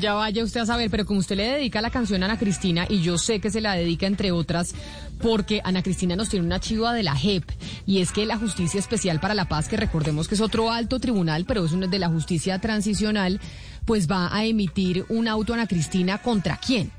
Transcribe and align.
Ya 0.00 0.14
vaya 0.14 0.42
usted 0.42 0.62
a 0.62 0.66
saber, 0.66 0.90
pero 0.90 1.06
como 1.06 1.20
usted 1.20 1.36
le 1.36 1.48
dedica 1.48 1.80
la 1.80 1.90
canción 1.90 2.20
a 2.20 2.26
Ana 2.26 2.40
Cristina, 2.40 2.86
y 2.88 3.02
yo 3.02 3.18
sé 3.18 3.38
que 3.38 3.52
se 3.52 3.60
la 3.60 3.74
dedica 3.74 4.08
entre 4.08 4.32
otras, 4.32 4.74
porque 5.22 5.60
Ana 5.62 5.80
Cristina 5.80 6.16
nos 6.16 6.28
tiene 6.28 6.44
una 6.44 6.58
chiva 6.58 6.92
de 6.92 7.04
la 7.04 7.14
JEP, 7.14 7.44
y 7.86 8.00
es 8.00 8.10
que 8.10 8.26
la 8.26 8.36
Justicia 8.36 8.80
Especial 8.80 9.20
para 9.20 9.34
la 9.34 9.44
Paz, 9.44 9.68
que 9.68 9.76
recordemos 9.76 10.26
que 10.26 10.34
es 10.34 10.40
otro 10.40 10.72
alto 10.72 10.98
tribunal, 10.98 11.44
pero 11.46 11.64
es 11.64 11.70
uno 11.70 11.86
de 11.86 12.00
la 12.00 12.08
justicia 12.08 12.58
transicional, 12.58 13.40
pues 13.84 14.10
va 14.10 14.34
a 14.36 14.44
emitir 14.44 15.06
un 15.08 15.28
auto 15.28 15.52
a 15.52 15.56
Ana 15.56 15.68
Cristina 15.68 16.18
contra 16.18 16.56
quién. 16.56 16.90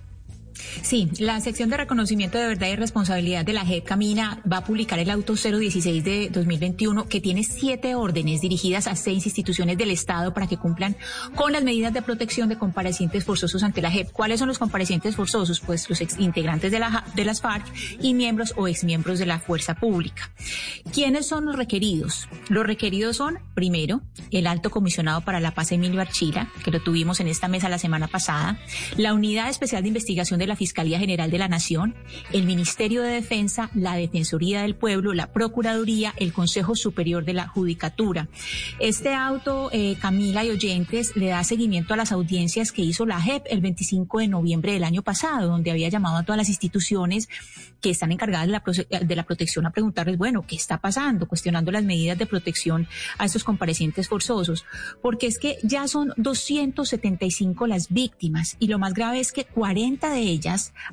Sí, 0.81 1.09
la 1.19 1.39
sección 1.41 1.69
de 1.69 1.77
reconocimiento 1.77 2.37
de 2.37 2.47
verdad 2.47 2.67
y 2.67 2.75
responsabilidad 2.75 3.45
de 3.45 3.53
la 3.53 3.65
JEP 3.65 3.83
Camina 3.83 4.41
va 4.51 4.57
a 4.57 4.63
publicar 4.63 4.99
el 4.99 5.09
auto 5.09 5.33
016 5.35 6.03
de 6.03 6.29
2021 6.31 7.07
que 7.07 7.21
tiene 7.21 7.43
siete 7.43 7.95
órdenes 7.95 8.41
dirigidas 8.41 8.87
a 8.87 8.95
seis 8.95 9.25
instituciones 9.25 9.77
del 9.77 9.91
Estado 9.91 10.33
para 10.33 10.47
que 10.47 10.57
cumplan 10.57 10.95
con 11.35 11.51
las 11.51 11.63
medidas 11.63 11.93
de 11.93 12.01
protección 12.01 12.49
de 12.49 12.57
comparecientes 12.57 13.23
forzosos 13.23 13.63
ante 13.63 13.81
la 13.81 13.91
JEP. 13.91 14.11
¿Cuáles 14.11 14.39
son 14.39 14.47
los 14.47 14.59
comparecientes 14.59 15.15
forzosos? 15.15 15.59
Pues 15.59 15.89
los 15.89 16.01
ex 16.01 16.19
integrantes 16.19 16.71
de, 16.71 16.83
de 17.15 17.25
las 17.25 17.41
FARC 17.41 17.65
y 18.01 18.13
miembros 18.13 18.53
o 18.55 18.67
exmiembros 18.67 19.19
de 19.19 19.25
la 19.25 19.39
fuerza 19.39 19.75
pública. 19.75 20.31
¿Quiénes 20.93 21.27
son 21.27 21.45
los 21.45 21.55
requeridos? 21.55 22.27
Los 22.49 22.65
requeridos 22.65 23.17
son, 23.17 23.39
primero, 23.53 24.01
el 24.31 24.47
alto 24.47 24.69
comisionado 24.69 25.21
para 25.21 25.39
la 25.39 25.51
paz 25.51 25.71
Emilio 25.71 26.01
Archila, 26.01 26.49
que 26.63 26.71
lo 26.71 26.81
tuvimos 26.81 27.19
en 27.19 27.27
esta 27.27 27.47
mesa 27.47 27.69
la 27.69 27.77
semana 27.77 28.07
pasada, 28.07 28.59
la 28.95 29.13
Unidad 29.13 29.49
Especial 29.49 29.81
de 29.81 29.89
Investigación 29.89 30.39
de 30.39 30.46
la 30.47 30.55
Fiscalía 30.55 30.99
General 30.99 31.29
de 31.29 31.37
la 31.37 31.47
Nación, 31.47 31.95
el 32.31 32.45
Ministerio 32.45 33.03
de 33.03 33.11
Defensa, 33.11 33.69
la 33.73 33.95
Defensoría 33.95 34.61
del 34.61 34.75
Pueblo, 34.75 35.13
la 35.13 35.31
Procuraduría, 35.33 36.13
el 36.17 36.33
Consejo 36.33 36.75
Superior 36.75 37.25
de 37.25 37.33
la 37.33 37.47
Judicatura. 37.47 38.27
Este 38.79 39.13
auto, 39.13 39.69
eh, 39.71 39.97
Camila 40.01 40.43
y 40.45 40.49
oyentes, 40.49 41.15
le 41.15 41.27
da 41.27 41.43
seguimiento 41.43 41.93
a 41.93 41.97
las 41.97 42.11
audiencias 42.11 42.71
que 42.71 42.81
hizo 42.81 43.05
la 43.05 43.21
JEP 43.21 43.45
el 43.49 43.61
25 43.61 44.19
de 44.19 44.27
noviembre 44.27 44.73
del 44.73 44.83
año 44.83 45.01
pasado, 45.01 45.49
donde 45.49 45.71
había 45.71 45.89
llamado 45.89 46.17
a 46.17 46.23
todas 46.23 46.37
las 46.37 46.49
instituciones 46.49 47.27
que 47.81 47.89
están 47.89 48.11
encargadas 48.11 48.47
de 48.47 48.85
la, 48.89 48.99
de 48.99 49.15
la 49.15 49.23
protección 49.23 49.65
a 49.65 49.71
preguntarles, 49.71 50.17
bueno, 50.17 50.45
¿qué 50.47 50.55
está 50.55 50.79
pasando? 50.79 51.27
Cuestionando 51.27 51.71
las 51.71 51.83
medidas 51.83 52.17
de 52.17 52.25
protección 52.25 52.87
a 53.17 53.25
estos 53.25 53.43
comparecientes 53.43 54.07
forzosos, 54.07 54.65
porque 55.01 55.27
es 55.27 55.37
que 55.37 55.57
ya 55.63 55.87
son 55.87 56.13
275 56.17 57.67
las 57.67 57.89
víctimas 57.89 58.55
y 58.59 58.67
lo 58.67 58.79
más 58.79 58.93
grave 58.93 59.19
es 59.19 59.31
que 59.31 59.45
40 59.45 60.09
de 60.11 60.21
ellas 60.21 60.36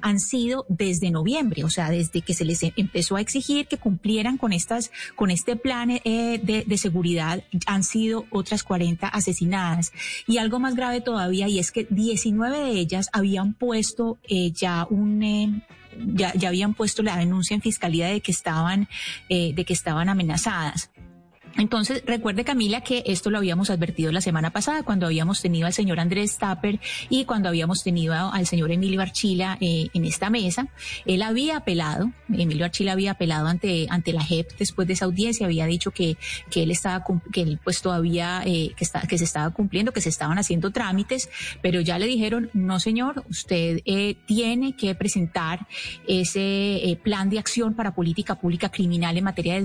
han 0.00 0.20
sido 0.20 0.66
desde 0.68 1.10
noviembre, 1.10 1.64
o 1.64 1.70
sea, 1.70 1.90
desde 1.90 2.22
que 2.22 2.34
se 2.34 2.44
les 2.44 2.62
empezó 2.62 3.16
a 3.16 3.20
exigir 3.20 3.66
que 3.66 3.78
cumplieran 3.78 4.38
con 4.38 4.52
estas, 4.52 4.90
con 5.14 5.30
este 5.30 5.56
plan 5.56 5.90
eh, 5.90 6.40
de, 6.42 6.64
de, 6.66 6.78
seguridad, 6.78 7.42
han 7.66 7.84
sido 7.84 8.26
otras 8.30 8.62
40 8.62 9.08
asesinadas. 9.08 9.92
Y 10.26 10.38
algo 10.38 10.58
más 10.60 10.74
grave 10.74 11.00
todavía, 11.00 11.48
y 11.48 11.58
es 11.58 11.70
que 11.70 11.86
19 11.90 12.58
de 12.58 12.70
ellas 12.70 13.08
habían 13.12 13.54
puesto 13.54 14.18
eh, 14.28 14.50
ya 14.52 14.86
un 14.90 15.22
eh, 15.22 15.62
ya, 16.06 16.32
ya, 16.34 16.48
habían 16.48 16.74
puesto 16.74 17.02
la 17.02 17.16
denuncia 17.16 17.54
en 17.54 17.62
fiscalía 17.62 18.08
de 18.08 18.20
que 18.20 18.32
estaban, 18.32 18.88
eh, 19.28 19.52
de 19.54 19.64
que 19.64 19.72
estaban 19.72 20.08
amenazadas. 20.08 20.90
Entonces, 21.56 22.02
recuerde 22.06 22.44
Camila 22.44 22.80
que 22.80 23.04
esto 23.06 23.30
lo 23.30 23.38
habíamos 23.38 23.70
advertido 23.70 24.10
la 24.10 24.20
semana 24.20 24.50
pasada 24.50 24.82
cuando 24.82 25.06
habíamos 25.06 25.40
tenido 25.40 25.66
al 25.66 25.72
señor 25.72 26.00
Andrés 26.00 26.36
Tapper 26.36 26.80
y 27.08 27.24
cuando 27.24 27.48
habíamos 27.48 27.84
tenido 27.84 28.14
al 28.14 28.46
señor 28.46 28.72
Emilio 28.72 29.00
Archila 29.00 29.56
eh, 29.60 29.88
en 29.94 30.04
esta 30.04 30.30
mesa. 30.30 30.68
Él 31.06 31.22
había 31.22 31.58
apelado, 31.58 32.10
Emilio 32.28 32.64
Archila 32.64 32.92
había 32.92 33.12
apelado 33.12 33.46
ante, 33.46 33.86
ante 33.88 34.12
la 34.12 34.22
JEP 34.22 34.58
después 34.58 34.88
de 34.88 34.94
esa 34.94 35.04
audiencia, 35.04 35.46
había 35.46 35.66
dicho 35.66 35.92
que, 35.92 36.16
que 36.50 36.64
él 36.64 36.70
estaba, 36.70 37.04
que 37.32 37.42
él 37.42 37.60
pues 37.62 37.80
todavía, 37.82 38.42
eh, 38.44 38.72
que, 38.76 38.84
está, 38.84 39.02
que 39.02 39.18
se 39.18 39.24
estaba 39.24 39.50
cumpliendo, 39.50 39.92
que 39.92 40.00
se 40.00 40.08
estaban 40.08 40.38
haciendo 40.38 40.72
trámites, 40.72 41.28
pero 41.62 41.80
ya 41.80 41.98
le 41.98 42.06
dijeron, 42.06 42.50
no 42.52 42.80
señor, 42.80 43.24
usted 43.30 43.80
eh, 43.84 44.16
tiene 44.26 44.74
que 44.74 44.94
presentar 44.94 45.66
ese 46.08 46.40
eh, 46.90 46.98
plan 47.02 47.30
de 47.30 47.38
acción 47.38 47.74
para 47.74 47.94
política 47.94 48.34
pública 48.34 48.70
criminal 48.70 49.16
en 49.16 49.24
materia 49.24 49.54
de 49.54 49.60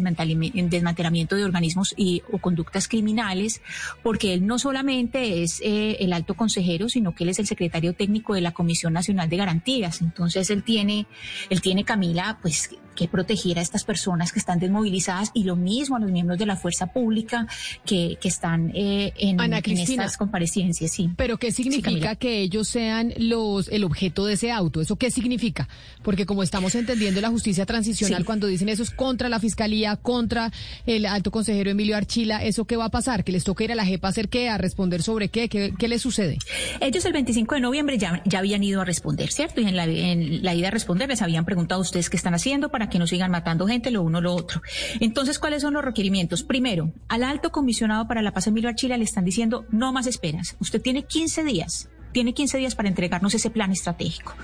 desmantelamiento 0.69 1.35
de 1.35 1.43
organismos 1.43 1.78
y, 1.97 2.23
o 2.31 2.37
conductas 2.39 2.87
criminales, 2.87 3.61
porque 4.03 4.33
él 4.33 4.45
no 4.45 4.59
solamente 4.59 5.43
es 5.43 5.61
eh, 5.61 5.97
el 5.99 6.13
alto 6.13 6.35
consejero, 6.35 6.89
sino 6.89 7.15
que 7.15 7.23
él 7.23 7.29
es 7.29 7.39
el 7.39 7.47
secretario 7.47 7.93
técnico 7.93 8.33
de 8.33 8.41
la 8.41 8.51
Comisión 8.51 8.93
Nacional 8.93 9.29
de 9.29 9.37
Garantías. 9.37 10.01
Entonces 10.01 10.49
él 10.49 10.63
tiene, 10.63 11.07
él 11.49 11.61
tiene 11.61 11.83
Camila, 11.83 12.39
pues 12.41 12.69
que 12.99 13.07
proteger 13.07 13.57
a 13.59 13.61
estas 13.61 13.85
personas 13.85 14.33
que 14.33 14.39
están 14.39 14.59
desmovilizadas 14.59 15.31
y 15.33 15.45
lo 15.45 15.55
mismo 15.55 15.95
a 15.95 15.99
los 16.01 16.11
miembros 16.11 16.37
de 16.37 16.45
la 16.45 16.57
fuerza 16.57 16.87
pública 16.87 17.47
que, 17.85 18.17
que 18.19 18.27
están 18.27 18.73
eh, 18.75 19.13
en, 19.17 19.39
en, 19.39 19.53
estas 19.53 20.17
comparecencias. 20.17 20.91
Sí. 20.91 21.09
Pero 21.15 21.37
¿qué 21.37 21.53
significa 21.53 22.11
sí, 22.11 22.17
que 22.17 22.41
ellos 22.41 22.67
sean 22.67 23.13
los 23.17 23.69
el 23.69 23.85
objeto 23.85 24.25
de 24.25 24.33
ese 24.33 24.51
auto? 24.51 24.81
¿Eso 24.81 24.97
qué 24.97 25.11
significa? 25.11 25.69
Porque 26.03 26.25
como 26.25 26.43
estamos 26.43 26.75
entendiendo 26.75 27.21
la 27.21 27.29
justicia 27.29 27.65
transicional, 27.65 28.19
Sí. 28.19 28.25
cuando 28.25 28.47
dicen 28.47 28.67
eso 28.67 28.83
es 28.83 28.91
contra 28.91 29.29
la 29.29 29.39
fiscalía, 29.39 29.95
contra 29.95 30.51
el 30.85 31.05
alto 31.05 31.31
consejero 31.31 31.71
Emilio 31.71 31.95
Archila, 31.95 32.43
¿eso 32.43 32.65
qué 32.65 32.75
va 32.75 32.85
a 32.85 32.89
pasar? 32.89 33.23
¿Que 33.23 33.31
les 33.31 33.45
toca 33.45 33.63
ir 33.63 33.71
a 33.71 33.75
la 33.75 33.85
JEP 33.85 34.03
a 34.03 34.09
hacer 34.09 34.27
qué? 34.27 34.49
¿A 34.49 34.57
responder 34.57 35.03
sobre 35.03 35.29
qué? 35.29 35.47
¿Qué, 35.47 35.73
qué 35.79 35.87
les 35.87 36.01
sucede? 36.01 36.37
Ellos 36.81 37.05
el 37.05 37.13
25 37.13 37.55
de 37.55 37.61
noviembre 37.61 37.97
ya, 37.97 38.21
ya 38.25 38.39
habían 38.39 38.61
ido 38.61 38.81
a 38.81 38.85
responder, 38.85 39.31
¿cierto? 39.31 39.61
Y 39.61 39.67
en 39.67 39.77
la, 39.77 39.85
en 39.85 40.43
la 40.43 40.53
ida 40.53 40.67
a 40.67 40.71
responder 40.71 41.07
les 41.07 41.21
habían 41.21 41.45
preguntado 41.45 41.79
ustedes 41.79 42.09
qué 42.09 42.17
están 42.17 42.33
haciendo 42.33 42.67
para 42.69 42.88
que 42.89 42.99
no 42.99 43.07
sigan 43.07 43.31
matando 43.31 43.67
gente, 43.67 43.91
lo 43.91 44.03
uno 44.03 44.21
lo 44.21 44.33
otro. 44.33 44.61
Entonces, 44.99 45.39
¿cuáles 45.39 45.61
son 45.61 45.73
los 45.73 45.83
requerimientos? 45.83 46.43
Primero, 46.43 46.91
al 47.07 47.23
alto 47.23 47.51
comisionado 47.51 48.07
para 48.07 48.21
la 48.21 48.33
paz 48.33 48.47
Emilio 48.47 48.69
Archila 48.69 48.97
le 48.97 49.03
están 49.03 49.25
diciendo 49.25 49.65
no 49.69 49.93
más 49.93 50.07
esperas. 50.07 50.55
Usted 50.59 50.81
tiene 50.81 51.03
15 51.03 51.43
días. 51.43 51.89
Tiene 52.11 52.33
15 52.33 52.57
días 52.57 52.75
para 52.75 52.89
entregarnos 52.89 53.33
ese 53.33 53.49
plan 53.49 53.71
estratégico. 53.71 54.35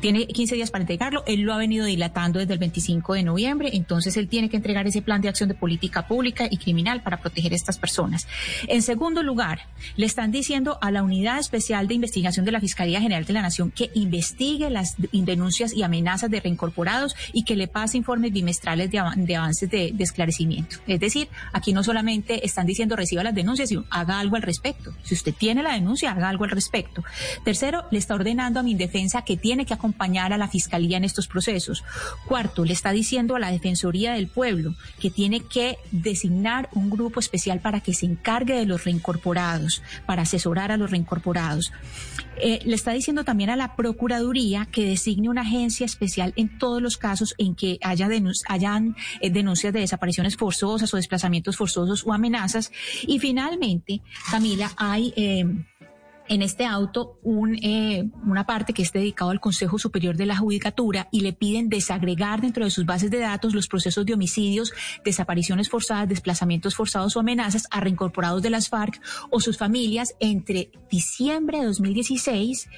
Tiene 0.00 0.26
15 0.26 0.54
días 0.54 0.70
para 0.70 0.82
entregarlo. 0.82 1.24
Él 1.26 1.40
lo 1.42 1.52
ha 1.52 1.58
venido 1.58 1.84
dilatando 1.84 2.38
desde 2.38 2.54
el 2.54 2.58
25 2.58 3.14
de 3.14 3.22
noviembre. 3.22 3.70
Entonces, 3.74 4.16
él 4.16 4.28
tiene 4.28 4.48
que 4.48 4.56
entregar 4.56 4.86
ese 4.86 5.02
plan 5.02 5.20
de 5.20 5.28
acción 5.28 5.48
de 5.48 5.54
política 5.54 6.06
pública 6.06 6.48
y 6.50 6.56
criminal 6.56 7.02
para 7.02 7.18
proteger 7.18 7.52
a 7.52 7.56
estas 7.56 7.78
personas. 7.78 8.26
En 8.66 8.82
segundo 8.82 9.22
lugar, 9.22 9.60
le 9.96 10.06
están 10.06 10.30
diciendo 10.30 10.78
a 10.80 10.90
la 10.90 11.02
Unidad 11.02 11.38
Especial 11.38 11.86
de 11.88 11.94
Investigación 11.94 12.44
de 12.46 12.52
la 12.52 12.60
Fiscalía 12.60 13.00
General 13.00 13.24
de 13.24 13.32
la 13.32 13.42
Nación 13.42 13.70
que 13.70 13.90
investigue 13.94 14.70
las 14.70 14.94
denuncias 15.12 15.74
y 15.74 15.82
amenazas 15.82 16.30
de 16.30 16.40
reincorporados 16.40 17.14
y 17.32 17.44
que 17.44 17.56
le 17.56 17.68
pase 17.68 17.98
informes 17.98 18.32
bimestrales 18.32 18.90
de, 18.90 18.98
av 18.98 19.14
de 19.14 19.36
avances 19.36 19.70
de, 19.70 19.92
de, 19.92 20.04
esclarecimiento. 20.04 20.76
Es 20.86 21.00
decir, 21.00 21.28
aquí 21.52 21.72
no 21.72 21.82
solamente 21.82 22.44
están 22.46 22.66
diciendo 22.66 22.96
reciba 22.96 23.22
las 23.22 23.34
denuncias, 23.34 23.68
sino 23.68 23.84
haga 23.90 24.18
algo 24.18 24.36
al 24.36 24.42
respecto. 24.42 24.92
Si 25.02 25.14
usted 25.14 25.34
tiene 25.34 25.62
la 25.62 25.74
denuncia, 25.74 26.12
haga 26.12 26.28
algo 26.28 26.44
al 26.44 26.50
respecto. 26.50 26.99
Tercero, 27.44 27.84
le 27.90 27.98
está 27.98 28.14
ordenando 28.14 28.60
a 28.60 28.62
mi 28.62 28.74
defensa 28.74 29.22
que 29.22 29.36
tiene 29.36 29.66
que 29.66 29.74
acompañar 29.74 30.32
a 30.32 30.38
la 30.38 30.48
Fiscalía 30.48 30.96
en 30.96 31.04
estos 31.04 31.26
procesos. 31.26 31.84
Cuarto, 32.26 32.64
le 32.64 32.72
está 32.72 32.92
diciendo 32.92 33.36
a 33.36 33.38
la 33.38 33.50
Defensoría 33.50 34.12
del 34.12 34.28
Pueblo 34.28 34.74
que 34.98 35.10
tiene 35.10 35.40
que 35.40 35.78
designar 35.90 36.68
un 36.72 36.90
grupo 36.90 37.20
especial 37.20 37.60
para 37.60 37.80
que 37.80 37.94
se 37.94 38.06
encargue 38.06 38.54
de 38.54 38.66
los 38.66 38.84
reincorporados, 38.84 39.82
para 40.06 40.22
asesorar 40.22 40.72
a 40.72 40.76
los 40.76 40.90
reincorporados. 40.90 41.72
Eh, 42.42 42.60
le 42.64 42.74
está 42.74 42.92
diciendo 42.92 43.24
también 43.24 43.50
a 43.50 43.56
la 43.56 43.76
Procuraduría 43.76 44.66
que 44.66 44.86
designe 44.86 45.28
una 45.28 45.42
agencia 45.42 45.84
especial 45.84 46.32
en 46.36 46.58
todos 46.58 46.80
los 46.80 46.96
casos 46.96 47.34
en 47.36 47.54
que 47.54 47.78
haya 47.82 48.08
hayan 48.48 48.96
eh, 49.20 49.30
denuncias 49.30 49.72
de 49.72 49.80
desapariciones 49.80 50.36
forzosas 50.36 50.92
o 50.92 50.96
desplazamientos 50.96 51.56
forzosos 51.56 52.04
o 52.06 52.12
amenazas. 52.12 52.72
Y 53.06 53.18
finalmente, 53.18 54.00
Camila, 54.30 54.72
hay... 54.76 55.12
Eh, 55.16 55.44
en 56.30 56.42
este 56.42 56.64
auto 56.64 57.18
un, 57.22 57.56
eh, 57.56 58.08
una 58.24 58.46
parte 58.46 58.72
que 58.72 58.82
es 58.82 58.92
dedicado 58.92 59.32
al 59.32 59.40
Consejo 59.40 59.80
Superior 59.80 60.16
de 60.16 60.26
la 60.26 60.36
Judicatura 60.36 61.08
y 61.10 61.22
le 61.22 61.32
piden 61.32 61.68
desagregar 61.68 62.40
dentro 62.40 62.64
de 62.64 62.70
sus 62.70 62.86
bases 62.86 63.10
de 63.10 63.18
datos 63.18 63.52
los 63.52 63.66
procesos 63.66 64.06
de 64.06 64.14
homicidios, 64.14 64.72
desapariciones 65.04 65.68
forzadas, 65.68 66.08
desplazamientos 66.08 66.76
forzados 66.76 67.16
o 67.16 67.20
amenazas 67.20 67.66
a 67.72 67.80
reincorporados 67.80 68.42
de 68.42 68.50
las 68.50 68.68
FARC 68.68 69.02
o 69.30 69.40
sus 69.40 69.58
familias 69.58 70.14
entre 70.20 70.70
diciembre 70.88 71.58
de 71.58 71.66
2016 71.66 72.68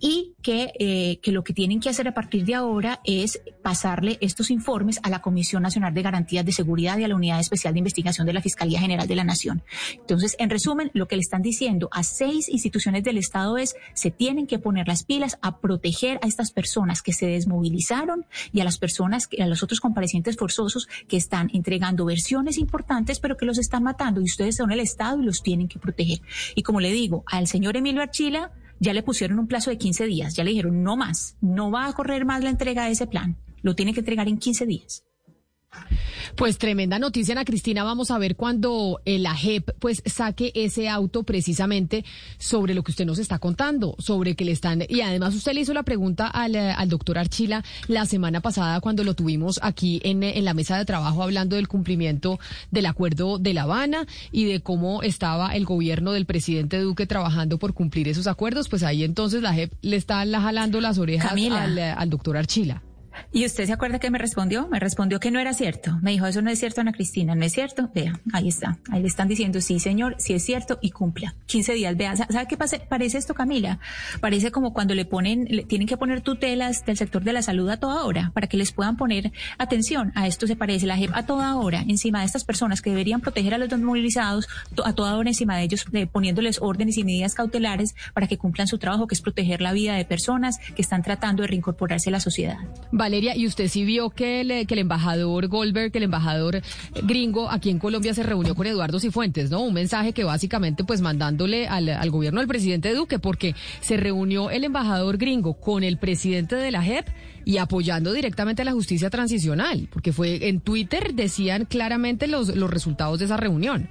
y 0.00 0.32
que, 0.42 0.72
eh, 0.78 1.18
que 1.22 1.32
lo 1.32 1.44
que 1.44 1.52
tienen 1.52 1.80
que 1.80 1.90
hacer 1.90 2.08
a 2.08 2.14
partir 2.14 2.46
de 2.46 2.54
ahora 2.54 3.00
es 3.04 3.42
pasarle 3.62 4.18
estos 4.20 4.50
informes 4.50 5.00
a 5.02 5.10
la 5.10 5.20
Comisión 5.20 5.62
Nacional 5.62 5.94
de 5.94 6.02
Garantías 6.02 6.44
de 6.44 6.52
Seguridad 6.52 6.98
y 6.98 7.04
a 7.04 7.08
la 7.08 7.14
Unidad 7.14 7.40
Especial 7.40 7.72
de 7.72 7.78
Investigación 7.78 8.26
de 8.26 8.32
la 8.32 8.42
Fiscalía 8.42 8.80
General 8.80 9.06
de 9.06 9.16
la 9.16 9.24
Nación. 9.24 9.62
Entonces, 9.94 10.36
en 10.38 10.50
resumen, 10.50 10.90
lo 10.94 11.08
que 11.08 11.16
le 11.16 11.22
están 11.22 11.42
diciendo 11.42 11.88
a 11.92 12.02
seis 12.02 12.48
instituciones 12.48 13.04
del 13.04 13.18
Estado 13.18 13.58
es 13.58 13.74
se 13.94 14.10
tienen 14.10 14.46
que 14.46 14.58
poner 14.58 14.88
las 14.88 15.04
pilas 15.04 15.38
a 15.42 15.58
proteger 15.58 16.18
a 16.22 16.26
estas 16.26 16.52
personas 16.52 17.02
que 17.02 17.12
se 17.12 17.26
desmovilizaron 17.26 18.26
y 18.52 18.60
a 18.60 18.64
las 18.64 18.78
personas, 18.78 19.28
a 19.38 19.46
los 19.46 19.62
otros 19.62 19.80
comparecientes 19.80 20.36
forzosos 20.36 20.88
que 21.08 21.16
están 21.16 21.50
entregando 21.52 22.04
versiones 22.04 22.58
importantes, 22.58 23.20
pero 23.20 23.36
que 23.36 23.46
los 23.46 23.58
están 23.58 23.84
matando 23.84 24.20
y 24.20 24.24
ustedes 24.24 24.56
son 24.56 24.72
el 24.72 24.80
Estado 24.80 25.20
y 25.20 25.24
los 25.24 25.42
tienen 25.42 25.68
que 25.68 25.78
proteger. 25.78 26.20
Y 26.54 26.62
como 26.62 26.80
le 26.80 26.92
digo, 26.92 27.24
al 27.26 27.46
señor 27.46 27.76
Emilio 27.76 28.02
Archila 28.02 28.52
ya 28.80 28.92
le 28.92 29.02
pusieron 29.02 29.38
un 29.38 29.46
plazo 29.46 29.70
de 29.70 29.78
15 29.78 30.06
días, 30.06 30.34
ya 30.34 30.42
le 30.42 30.50
dijeron 30.50 30.82
no 30.82 30.96
más, 30.96 31.36
no 31.40 31.70
va 31.70 31.86
a 31.86 31.92
correr 31.92 32.24
más 32.24 32.42
la 32.42 32.50
entrega 32.50 32.84
de 32.84 32.90
ese 32.90 33.06
plan, 33.06 33.36
lo 33.62 33.74
tiene 33.74 33.94
que 33.94 34.00
entregar 34.00 34.28
en 34.28 34.38
15 34.38 34.66
días. 34.66 35.04
Pues 36.36 36.56
tremenda 36.56 36.98
noticia, 36.98 37.32
Ana 37.32 37.44
Cristina. 37.44 37.84
Vamos 37.84 38.10
a 38.10 38.18
ver 38.18 38.36
cuando 38.36 39.00
el 39.04 39.26
AGEP 39.26 39.70
pues 39.78 40.02
saque 40.06 40.50
ese 40.54 40.88
auto 40.88 41.24
precisamente 41.24 42.04
sobre 42.38 42.74
lo 42.74 42.82
que 42.82 42.90
usted 42.92 43.04
nos 43.04 43.18
está 43.18 43.38
contando, 43.38 43.94
sobre 43.98 44.34
que 44.34 44.44
le 44.44 44.52
están... 44.52 44.82
Y 44.88 45.02
además 45.02 45.34
usted 45.34 45.52
le 45.52 45.60
hizo 45.60 45.74
la 45.74 45.82
pregunta 45.82 46.26
al, 46.26 46.56
eh, 46.56 46.70
al 46.70 46.88
doctor 46.88 47.18
Archila 47.18 47.62
la 47.86 48.06
semana 48.06 48.40
pasada 48.40 48.80
cuando 48.80 49.04
lo 49.04 49.14
tuvimos 49.14 49.60
aquí 49.62 50.00
en, 50.04 50.22
en 50.22 50.44
la 50.44 50.54
mesa 50.54 50.78
de 50.78 50.84
trabajo 50.84 51.22
hablando 51.22 51.56
del 51.56 51.68
cumplimiento 51.68 52.38
del 52.70 52.86
acuerdo 52.86 53.38
de 53.38 53.52
La 53.52 53.62
Habana 53.62 54.06
y 54.30 54.44
de 54.44 54.60
cómo 54.60 55.02
estaba 55.02 55.54
el 55.54 55.66
gobierno 55.66 56.12
del 56.12 56.24
presidente 56.24 56.78
Duque 56.80 57.06
trabajando 57.06 57.58
por 57.58 57.74
cumplir 57.74 58.08
esos 58.08 58.26
acuerdos. 58.26 58.68
Pues 58.68 58.82
ahí 58.82 59.04
entonces 59.04 59.42
la 59.42 59.52
JEP 59.52 59.72
le 59.82 59.96
está 59.96 60.24
jalando 60.26 60.80
las 60.80 60.98
orejas 60.98 61.32
al, 61.32 61.78
eh, 61.78 61.90
al 61.90 62.08
doctor 62.08 62.38
Archila. 62.38 62.82
¿Y 63.32 63.46
usted 63.46 63.66
se 63.66 63.72
acuerda 63.72 63.98
que 63.98 64.10
me 64.10 64.18
respondió? 64.18 64.68
Me 64.68 64.78
respondió 64.78 65.20
que 65.20 65.30
no 65.30 65.38
era 65.40 65.54
cierto. 65.54 65.98
Me 66.02 66.12
dijo, 66.12 66.26
eso 66.26 66.42
no 66.42 66.50
es 66.50 66.58
cierto, 66.58 66.80
Ana 66.80 66.92
Cristina, 66.92 67.34
no 67.34 67.44
es 67.44 67.52
cierto. 67.52 67.90
Vea, 67.94 68.20
ahí 68.32 68.48
está. 68.48 68.78
Ahí 68.90 69.02
le 69.02 69.08
están 69.08 69.28
diciendo, 69.28 69.60
sí, 69.60 69.80
señor, 69.80 70.16
sí 70.18 70.34
es 70.34 70.44
cierto 70.44 70.78
y 70.80 70.90
cumpla. 70.90 71.34
15 71.46 71.74
días, 71.74 71.96
vea. 71.96 72.16
¿Sabe 72.16 72.46
qué 72.48 72.56
parece 72.56 73.18
esto, 73.18 73.34
Camila? 73.34 73.78
Parece 74.20 74.50
como 74.50 74.72
cuando 74.72 74.94
le 74.94 75.04
ponen, 75.04 75.66
tienen 75.68 75.86
que 75.86 75.96
poner 75.96 76.20
tutelas 76.20 76.84
del 76.84 76.96
sector 76.96 77.22
de 77.22 77.32
la 77.32 77.42
salud 77.42 77.68
a 77.68 77.78
toda 77.78 78.04
hora 78.04 78.30
para 78.34 78.46
que 78.46 78.56
les 78.56 78.72
puedan 78.72 78.96
poner 78.96 79.32
atención. 79.58 80.12
A 80.14 80.26
esto 80.26 80.46
se 80.46 80.56
parece 80.56 80.86
la 80.86 80.96
JEP 80.96 81.10
a 81.14 81.24
toda 81.26 81.56
hora 81.56 81.84
encima 81.86 82.20
de 82.20 82.26
estas 82.26 82.44
personas 82.44 82.82
que 82.82 82.90
deberían 82.90 83.20
proteger 83.20 83.54
a 83.54 83.58
los 83.58 83.68
desmovilizados, 83.68 84.48
a 84.84 84.92
toda 84.92 85.16
hora 85.16 85.30
encima 85.30 85.56
de 85.56 85.64
ellos, 85.64 85.84
poniéndoles 86.10 86.60
órdenes 86.60 86.98
y 86.98 87.04
medidas 87.04 87.34
cautelares 87.34 87.94
para 88.14 88.26
que 88.26 88.38
cumplan 88.38 88.66
su 88.66 88.78
trabajo, 88.78 89.06
que 89.06 89.14
es 89.14 89.20
proteger 89.20 89.60
la 89.60 89.72
vida 89.72 89.94
de 89.94 90.04
personas 90.04 90.58
que 90.74 90.82
están 90.82 91.02
tratando 91.02 91.42
de 91.42 91.48
reincorporarse 91.48 92.10
a 92.10 92.12
la 92.12 92.20
sociedad. 92.20 92.58
Valeria, 93.02 93.36
y 93.36 93.48
usted 93.48 93.66
sí 93.66 93.84
vio 93.84 94.10
que 94.10 94.42
el, 94.42 94.64
que 94.68 94.74
el 94.74 94.80
embajador 94.80 95.48
Goldberg, 95.48 95.90
que 95.90 95.98
el 95.98 96.04
embajador 96.04 96.62
gringo 97.02 97.50
aquí 97.50 97.68
en 97.68 97.80
Colombia 97.80 98.14
se 98.14 98.22
reunió 98.22 98.54
con 98.54 98.68
Eduardo 98.68 99.00
Cifuentes, 99.00 99.50
¿no? 99.50 99.60
Un 99.60 99.74
mensaje 99.74 100.12
que 100.12 100.22
básicamente 100.22 100.84
pues 100.84 101.00
mandándole 101.00 101.66
al, 101.66 101.88
al 101.88 102.10
gobierno 102.10 102.38
del 102.38 102.46
presidente 102.46 102.94
Duque, 102.94 103.18
porque 103.18 103.56
se 103.80 103.96
reunió 103.96 104.50
el 104.50 104.62
embajador 104.62 105.18
gringo 105.18 105.54
con 105.54 105.82
el 105.82 105.96
presidente 105.96 106.54
de 106.54 106.70
la 106.70 106.80
JEP 106.80 107.08
y 107.44 107.56
apoyando 107.56 108.12
directamente 108.12 108.62
a 108.62 108.64
la 108.64 108.72
justicia 108.72 109.10
transicional, 109.10 109.88
porque 109.92 110.12
fue 110.12 110.48
en 110.48 110.60
Twitter 110.60 111.12
decían 111.12 111.64
claramente 111.64 112.28
los, 112.28 112.54
los 112.54 112.70
resultados 112.70 113.18
de 113.18 113.24
esa 113.24 113.36
reunión 113.36 113.88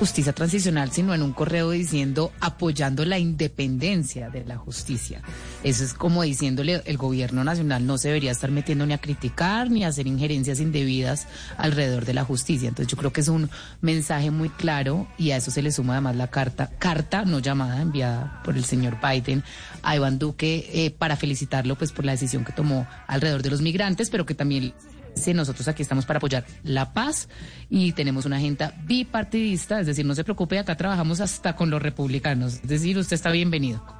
justicia 0.00 0.32
transicional, 0.32 0.90
sino 0.90 1.12
en 1.12 1.22
un 1.22 1.34
correo 1.34 1.72
diciendo 1.72 2.32
apoyando 2.40 3.04
la 3.04 3.18
independencia 3.18 4.30
de 4.30 4.46
la 4.46 4.56
justicia. 4.56 5.20
Eso 5.62 5.84
es 5.84 5.92
como 5.92 6.22
diciéndole 6.22 6.80
el 6.86 6.96
gobierno 6.96 7.44
nacional 7.44 7.86
no 7.86 7.98
se 7.98 8.08
debería 8.08 8.30
estar 8.30 8.50
metiendo 8.50 8.86
ni 8.86 8.94
a 8.94 8.98
criticar 8.98 9.70
ni 9.70 9.84
a 9.84 9.88
hacer 9.88 10.06
injerencias 10.06 10.58
indebidas 10.58 11.26
alrededor 11.58 12.06
de 12.06 12.14
la 12.14 12.24
justicia. 12.24 12.70
Entonces 12.70 12.90
yo 12.90 12.96
creo 12.96 13.12
que 13.12 13.20
es 13.20 13.28
un 13.28 13.50
mensaje 13.82 14.30
muy 14.30 14.48
claro 14.48 15.06
y 15.18 15.32
a 15.32 15.36
eso 15.36 15.50
se 15.50 15.60
le 15.60 15.70
suma 15.70 15.92
además 15.92 16.16
la 16.16 16.28
carta, 16.28 16.70
carta 16.78 17.26
no 17.26 17.40
llamada 17.40 17.82
enviada 17.82 18.40
por 18.42 18.56
el 18.56 18.64
señor 18.64 18.96
Biden 19.02 19.44
a 19.82 19.96
Iván 19.96 20.18
Duque 20.18 20.70
eh, 20.72 20.92
para 20.92 21.16
felicitarlo 21.16 21.76
pues 21.76 21.92
por 21.92 22.06
la 22.06 22.12
decisión 22.12 22.46
que 22.46 22.52
tomó 22.52 22.86
alrededor 23.06 23.42
de 23.42 23.50
los 23.50 23.60
migrantes, 23.60 24.08
pero 24.08 24.24
que 24.24 24.34
también 24.34 24.72
Nosotros 25.28 25.68
aquí 25.68 25.82
estamos 25.82 26.06
para 26.06 26.16
apoyar 26.16 26.44
la 26.64 26.92
paz 26.92 27.28
y 27.68 27.92
tenemos 27.92 28.24
una 28.24 28.36
agenda 28.36 28.74
bipartidista, 28.84 29.80
es 29.80 29.86
decir, 29.86 30.04
no 30.06 30.14
se 30.14 30.24
preocupe, 30.24 30.58
acá 30.58 30.76
trabajamos 30.76 31.20
hasta 31.20 31.54
con 31.54 31.70
los 31.70 31.82
republicanos, 31.82 32.54
es 32.54 32.68
decir, 32.68 32.96
usted 32.98 33.14
está 33.14 33.30
bienvenido. 33.30 33.99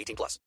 18 0.00 0.16
plus. 0.16 0.38